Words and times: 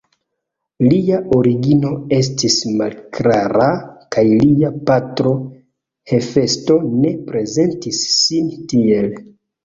Lia 0.91 1.17
origino 1.39 1.89
estis 2.19 2.55
malklara 2.79 3.67
kaj 4.15 4.23
lia 4.31 4.71
patro 4.87 5.33
Hefesto 6.13 6.79
ne 7.03 7.13
prezentis 7.29 8.01
sin 8.15 8.49
tiel. 8.73 9.13